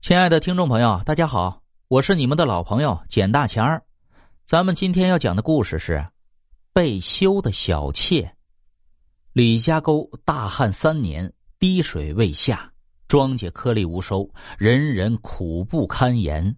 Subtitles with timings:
[0.00, 3.82] 亲爱的听众朋友，大家好，我是你们的老朋友简大强儿。
[4.46, 6.04] 咱们今天要讲的故事是
[6.72, 8.34] 被休的小妾。
[9.34, 12.72] 李家沟大旱三年，滴水未下，
[13.08, 16.56] 庄稼颗粒无收，人人苦不堪言。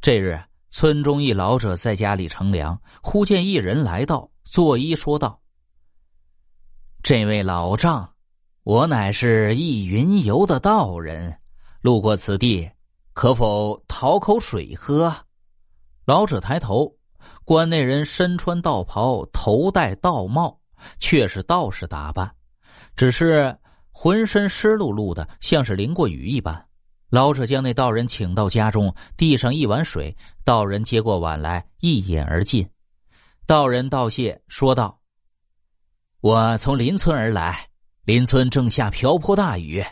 [0.00, 5.40] 这日，村中一老者在家里乘凉，忽见一人来到，作揖说道
[7.04, 8.14] ：“这位老丈，
[8.64, 11.38] 我乃是一云游的道人，
[11.80, 12.68] 路过此地，
[13.20, 15.14] 可否讨口水喝？”
[16.08, 16.90] 老者抬头，
[17.44, 20.58] 关内人身穿道袍，头戴道帽。
[20.98, 22.34] 却是道士打扮，
[22.96, 23.54] 只是
[23.90, 26.66] 浑身湿漉漉的，像是淋过雨一般。
[27.10, 32.66] 老者将那道人请到家中，递上一碗水，道人接过碗来，一饮而尽。
[33.46, 34.98] 道人道谢，说道
[36.22, 37.68] ：“我从邻村而来，
[38.06, 39.84] 邻村正下瓢泼大雨，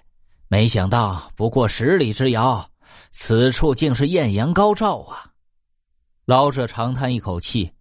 [0.49, 2.66] 没想到不过十里之遥，
[3.11, 5.33] 此处竟是艳阳高照啊！”
[6.27, 7.73] 老者长叹一口气：“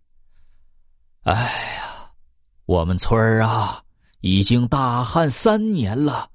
[1.23, 1.84] 哎呀。”
[2.68, 3.82] 我们村儿啊，
[4.20, 6.30] 已经大旱三年了，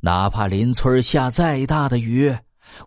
[0.00, 2.36] 哪怕邻村下再大的雨，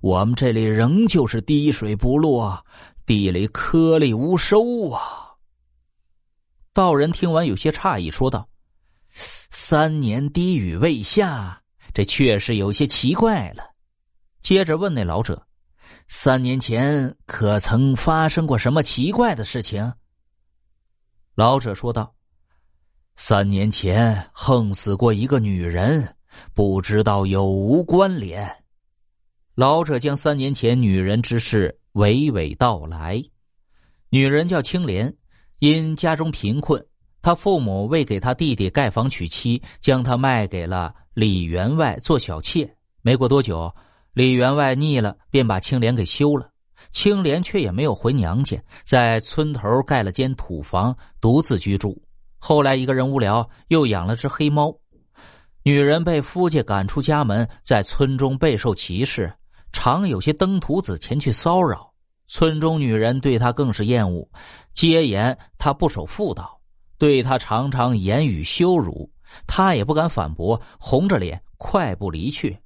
[0.01, 2.63] 我们这里仍旧是滴水不落，
[3.03, 5.33] 地里颗粒无收啊。
[6.73, 8.47] 道人听完有些诧异，说道
[9.49, 11.59] ：“三年滴雨未下，
[11.91, 13.63] 这确实有些奇怪了。”
[14.45, 15.43] 接着问那老者
[16.07, 19.91] ：“三年前可曾发生过什么奇怪的事情？”
[21.33, 22.13] 老者说道。
[23.15, 26.15] 三年前横死过一个女人，
[26.53, 28.47] 不知道有无关联。
[29.55, 33.19] 老者将三年前女人之事娓娓道来。
[34.09, 35.11] 女人叫青莲，
[35.57, 36.85] 因家中贫困，
[37.19, 42.71] 他父母为给他弟弟盖房娶妻，将她卖给了李员外做小妾。
[43.01, 43.73] 没过多久，
[44.15, 46.49] 李员外腻了，便把青莲给休了。
[46.89, 52.01] 青莲却也没有回娘家，在村头盖了间土房，独自居住。
[52.37, 54.73] 后来一个人无聊，又养了只黑猫。
[55.63, 59.29] 女人被夫家赶出家门，在村中备受歧视，
[59.73, 61.91] 常有些登徒子前去骚扰。
[62.29, 64.25] 村中女人对她更是厌恶，
[64.71, 66.57] 皆言她不守妇道，
[66.97, 69.11] 对她常常言语羞辱。
[69.45, 72.57] 她也不敢反驳，红着脸快步离去。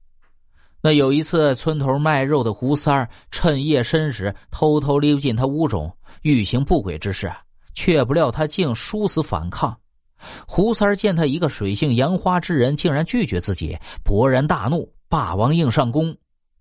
[0.81, 5.91] 那有一次，村头卖肉的胡三儿趁夜深时偷偷溜进他屋中，
[6.21, 7.31] 欲行不轨之事。
[7.75, 9.77] 却不料他竟殊死反抗，
[10.45, 16.13] 胡三儿见他一个水性杨花之人竟然拒绝自己，勃然大怒，霸王硬上弓。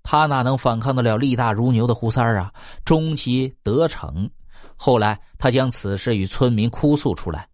[0.04, 2.52] 他哪能反抗得了力大如牛的胡三儿啊？
[2.84, 4.30] 终其得逞。
[4.76, 7.48] 后来他将此事与村民哭诉出来，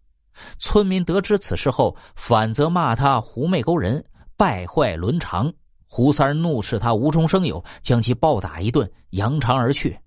[0.59, 4.05] 村民得知此事后，反则骂他狐媚勾人，
[4.37, 5.51] 败坏伦常。
[5.95, 9.97] 胡三怒斥他无中生有，将其暴打一顿，扬长而去。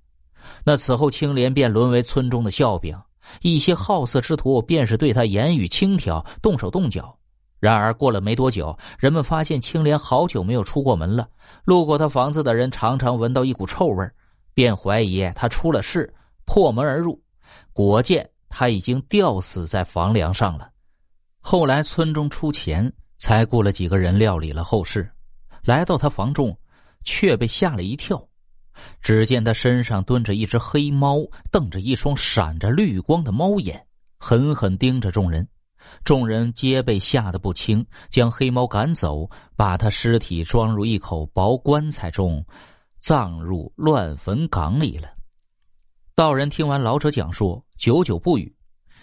[0.63, 2.95] 那此后青莲便沦为村中的笑柄。
[3.41, 7.19] 一些好色之徒便是对他言语轻佻，动手动脚。
[7.59, 11.27] 然而过了没多久，人们发现青莲好久没有出过门了。
[11.65, 14.07] 路过他房子的人常常闻到一股臭味
[14.53, 16.13] 便怀疑他出了事，
[16.45, 17.19] 破门而入，
[17.73, 20.69] 果见他已经吊死在房梁上了。
[21.41, 25.11] 后来村中出钱，才雇了几个人料理了后事。
[25.69, 26.59] 来到他房中，
[27.05, 28.27] 却被吓了一跳。
[29.03, 31.19] 只见他身上蹲着一只黑猫，
[31.53, 33.87] 瞪着一双闪着绿光的猫眼，
[34.19, 35.47] 狠狠盯着众人。
[36.05, 42.43] 众人皆被吓得不轻，将黑猫赶走，把他尸体装入一口薄棺材中，
[42.99, 45.11] 葬入乱坟岗里了。
[46.15, 48.57] 道人听完老者讲述，久久不语。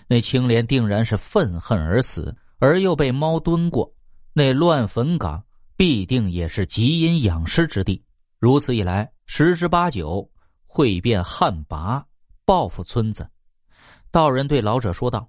[0.08, 3.94] 那青莲定然是愤恨而死，而又被猫蹲过，
[4.34, 5.45] 那乱坟岗
[5.76, 8.04] 必定也是极阴养尸之地。
[8.40, 9.10] 如此一来。
[9.28, 10.30] 十之八九
[10.68, 12.04] 会变旱魃，
[12.46, 13.28] 报复村子。
[14.12, 15.28] 道人对老者说道：“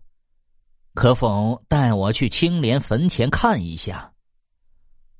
[0.93, 4.13] 可否带我去青莲坟前看一下？”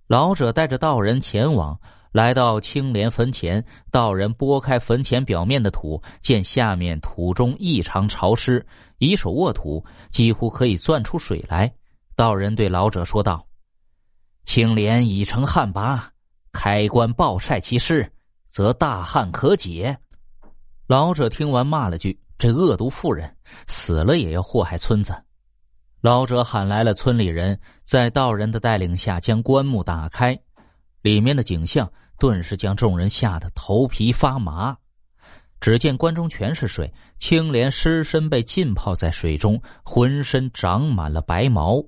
[0.07, 1.81] 老者带着道人前往，
[2.13, 3.65] 来到青莲坟前。
[3.91, 8.65] 道人拨开坟前表面的土，见下面土中异常潮湿，
[8.99, 9.83] 以手握土，
[10.13, 11.75] 几乎可以钻出水来。
[12.15, 13.47] 道人对老者说道
[14.47, 16.01] ：“青莲已成旱魃，
[16.53, 18.11] 开棺暴晒其尸。”
[18.49, 19.95] 则大旱可解。
[20.87, 25.15] 老者听完骂了句：“这恶毒妇人，死了也要祸害村子。”
[26.01, 30.39] 老者喊来了村里人，在道人的带领下将棺木打开，
[31.03, 34.75] 里面的景象顿时将众人吓得头皮发麻。
[35.61, 41.85] 只见棺中全是水，青莲尸身被浸泡在水中，浑身长满了白毛，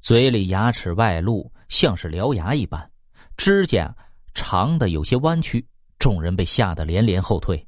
[0.00, 2.90] 嘴里牙齿外露，像是獠牙一般，
[3.36, 3.94] 指甲
[4.34, 5.66] 长的有些弯曲。
[5.98, 7.66] 众人被吓得连连后退。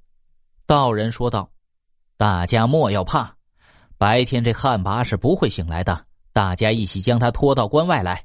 [0.67, 1.51] 道人说道
[2.19, 3.35] ：“大家莫要怕，
[3.97, 6.05] 白天这旱魃是不会醒来的。
[6.33, 8.23] 大家一起将他拖到关外来。”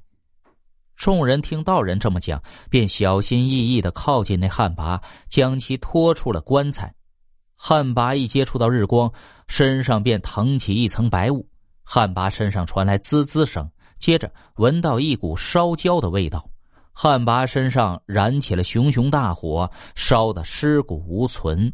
[0.98, 6.94] 众人听道人这么讲，便小心翼翼的靠近那旱魃，将其拖出了棺材。
[7.56, 9.12] 旱魃一接触到日光，
[9.48, 11.48] 身上便腾起一层白雾。
[11.84, 13.70] 旱魃身上传来滋滋声，
[14.02, 16.46] 接着闻到一股烧焦的味道。
[16.92, 21.72] 旱魃身上燃起了熊熊大火，烧得尸骨无存。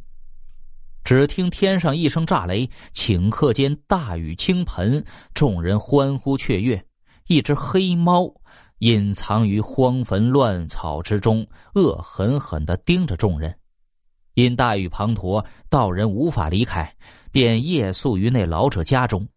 [1.04, 5.04] 只听天上一声炸雷，顷刻间大雨倾盆，
[5.34, 6.86] 众人欢呼雀跃。
[7.26, 8.32] 一只黑猫。
[8.80, 13.58] 隐藏于荒坟乱草之中，恶狠狠的盯着众人。
[14.36, 16.94] 因大雨滂沱，道人无法离开，
[17.32, 19.28] 便夜宿于那老者家中。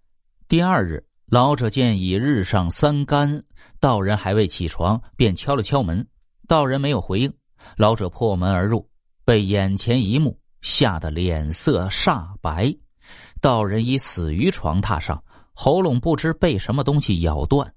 [0.47, 3.41] 第二日，老者见已日上三竿，
[3.79, 6.05] 道人还未起床，便敲了敲门。
[6.49, 7.33] 道人没有回应，
[7.77, 8.85] 老者破门而入，
[9.25, 12.75] 被眼前一幕吓得脸色煞白。
[13.41, 15.23] 道人已死于床榻上，
[15.55, 17.73] 喉咙不知被什么东西咬断。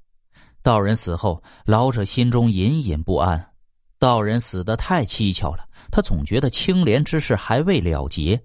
[0.63, 3.51] 道人死后，老者心中隐隐不安。
[4.00, 8.44] 道人死得太蹊跷了，他总觉得青莲之事还未了结。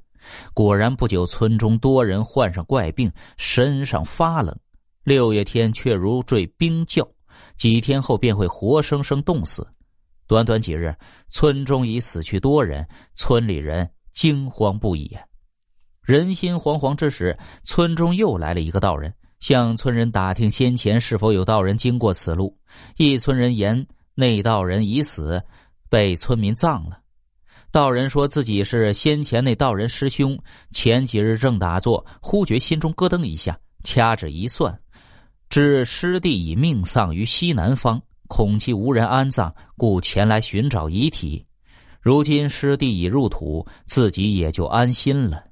[0.53, 4.55] 果然，不久村中多人患上怪病，身上发冷，
[5.09, 7.03] 六月天却如坠冰窖，
[7.57, 9.67] 几天后便会活生生冻死。
[10.27, 10.95] 短短几日，
[11.31, 15.17] 村中已死去多人，村里人惊慌不已。
[16.03, 19.11] 人心惶惶之时，村中又来了一个道人。
[19.41, 22.55] 向村人打听先前是否有道人经过此路，
[22.99, 25.43] 一村人言那道人已死，
[25.89, 27.01] 被村民葬了。
[27.71, 30.39] 道人说自己是先前那道人师兄，
[30.71, 34.79] 前几日正打坐，忽觉心中咯噔一下，掐指一算，
[35.49, 41.43] 知师弟已命丧于西南方，恐其无人安葬，故前来寻找遗体。
[42.03, 45.43] 如今师弟已入土，自己也就安心了。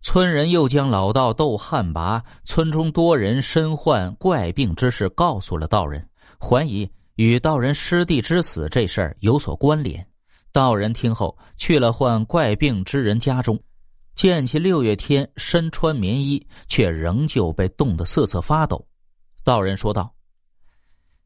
[0.00, 6.08] 村人又将老道斗旱魃，村中多人身患怪病之事告诉了道人，
[6.40, 10.04] 怀疑与道人师弟之死这事儿有所关联。
[10.50, 13.60] 道人听后，去了患怪病之人家中，
[14.14, 18.86] 见其六月天身穿棉衣，却仍旧被冻得瑟瑟发抖。
[19.44, 20.14] 道人说道：“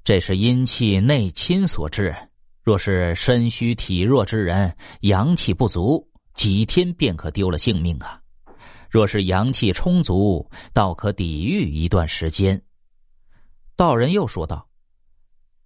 [0.03, 2.15] 这是阴气内侵所致，
[2.63, 8.21] 若是身虚体弱之人，阳气不足，几天便可丢了性命啊。”
[8.89, 12.63] 若是阳气充足，倒可抵御一段时间。
[13.75, 14.67] 道人又说道：“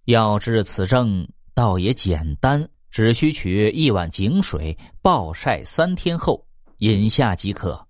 [0.05, 6.45] 要治此症，倒也简单，只需取一碗井水，暴晒三天后
[6.79, 7.87] 饮下即可。”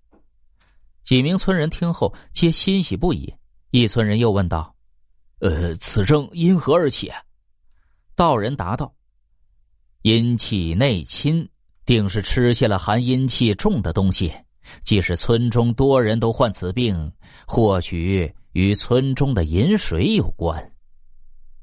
[1.02, 3.34] 几名村人听后皆欣喜不已。
[3.72, 4.76] 一村人又问道
[5.40, 7.12] ：“呃，此症因何而起？”
[8.16, 8.94] 道人答道
[10.04, 11.50] ：“阴气内侵，
[11.86, 14.32] 定是吃下了含阴气重的东西。”
[14.84, 17.12] 即使村中多人都患此病，
[17.48, 20.72] 或许与村中的饮水有关。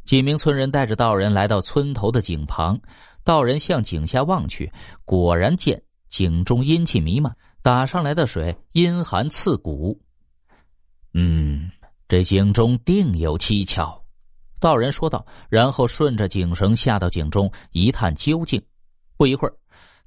[0.05, 2.79] 几名村人带着道人来到村头的井旁，
[3.23, 4.71] 道人向井下望去，
[5.05, 9.99] 果然见井中阴气弥漫，打上来的水阴寒刺骨。
[11.15, 11.71] 嗯，
[12.09, 14.03] 这井中定有蹊跷，
[14.59, 18.61] 道人说道，然后顺着井绳下到井中一探究竟。
[19.17, 19.55] 不一会儿。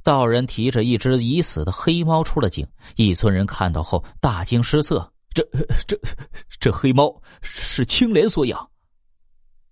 [0.04, 5.48] 道人提着一只已死的黑猫出了井，一村人看到后大惊失色：“这、
[5.86, 5.96] 这、
[6.60, 8.68] 这黑猫是青莲所养。”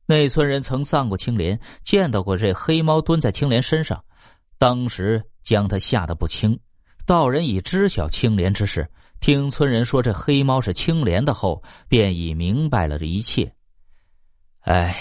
[0.06, 4.04] 那村人曾葬过青莲，见到过这黑猫蹲在青莲身上，
[4.60, 6.60] 当时将他吓得不轻。
[7.08, 8.88] 道人已知晓青莲之事，
[9.20, 13.52] 听村人说这黑猫是青莲的后，便已明白了这一切。
[14.62, 14.96] 哎，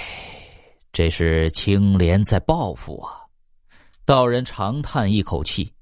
[0.93, 3.13] 这是青莲在报复啊！
[4.05, 5.73] 道人长叹一口气，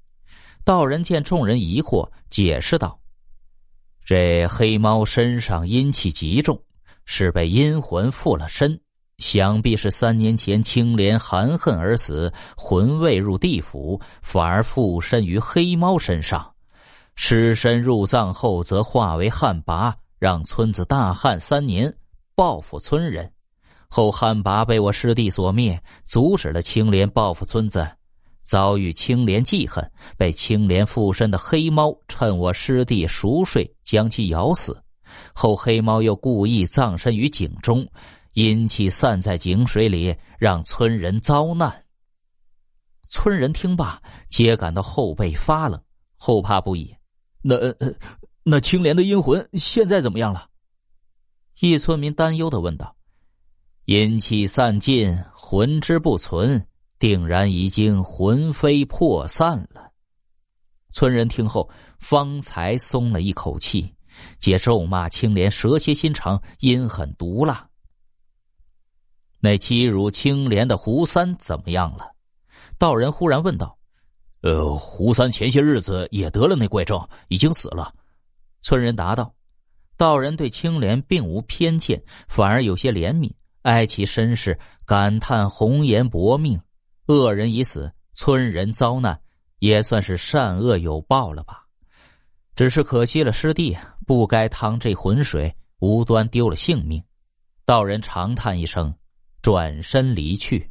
[0.63, 2.99] 道人见众人疑惑，解释道
[4.05, 6.61] ：“这黑猫身上阴气极重，
[7.05, 8.79] 是被阴魂附了身，
[9.17, 16.53] 想必是三年前青莲含恨而死，魂未入地府，反而附身于黑猫身上。
[17.19, 21.93] 尸身入葬后，则化为旱魃，让村子大旱三年，
[22.35, 23.29] 报复村人。
[23.89, 27.85] 后旱魃被我师弟所灭，阻止了青莲报复村子。”
[28.43, 34.81] 遭遇青莲记恨，被青莲附身的黑猫趁我师弟熟睡，将其咬死。
[35.33, 37.85] 后黑猫又故意葬身于井中，
[38.33, 41.83] 阴气散在井水里，让村人遭难。
[43.09, 45.81] 村人听罢，皆感到后背发冷，
[46.15, 46.95] 后怕不已。
[47.41, 47.55] 那
[48.43, 50.49] 那青莲的阴魂现在怎么样了？
[51.59, 52.95] 一村民担忧的问道
[53.85, 56.65] ：“阴气散尽，魂之不存。”
[56.99, 59.91] 定然已经魂飞魄散了。
[60.91, 63.93] 村人听后方才松了一口气，
[64.39, 67.69] 皆咒骂青莲蛇蝎心肠、阴狠毒辣。
[69.39, 72.15] 那欺辱青莲的胡三怎么样了？
[72.79, 73.76] 道人忽然问道
[74.49, 77.93] ：“呃，胡三前些日子也得了那怪症，已经死了。”
[78.63, 79.33] 村人答道。
[79.97, 83.29] 道人对青莲并无偏见，反而有些怜悯，
[83.63, 86.57] 哀其身世，感叹红颜薄命，
[87.07, 89.19] 恶人已死，村人遭难，
[89.59, 91.65] 也算是善恶有报了吧。
[92.55, 93.75] 只是可惜了师弟，
[94.05, 97.03] 不该趟这浑水，无端丢了性命。
[97.65, 98.93] 道人长叹一声，
[99.41, 100.69] 转身离去。